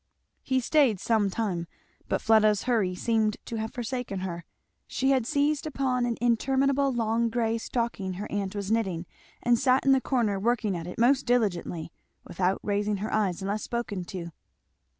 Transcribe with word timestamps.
He 0.41 0.59
staid 0.59 0.99
some 0.99 1.29
time, 1.29 1.67
but 2.09 2.23
Fleda's 2.23 2.63
hurry 2.63 2.95
seemed 2.95 3.37
to 3.45 3.57
have 3.57 3.71
forsaken 3.71 4.21
her. 4.21 4.45
She 4.87 5.11
had 5.11 5.27
seized 5.27 5.67
upon 5.67 6.07
an 6.07 6.17
interminable 6.19 6.91
long 6.91 7.29
grey 7.29 7.59
stocking 7.59 8.13
her 8.13 8.25
aunt 8.31 8.55
was 8.55 8.71
knitting, 8.71 9.05
and 9.43 9.59
sat 9.59 9.85
in 9.85 9.91
the 9.91 10.01
corner 10.01 10.39
working 10.39 10.75
at 10.75 10.87
it 10.87 10.97
most 10.97 11.27
diligently, 11.27 11.91
without 12.23 12.59
raising 12.63 12.97
her 12.97 13.13
eyes 13.13 13.43
unless 13.43 13.61
spoken 13.61 14.03
to. 14.05 14.31